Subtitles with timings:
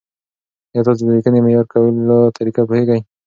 [0.71, 2.99] ایا تاسو د لیکنې معیاري کولو طریقه پوهېږئ؟